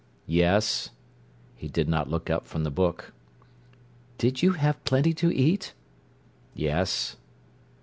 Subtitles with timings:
[0.25, 0.89] "Yes."
[1.55, 3.13] He did not look up from the book.
[4.17, 5.75] "Did you have plenty to eat?"
[6.55, 7.17] "Yes."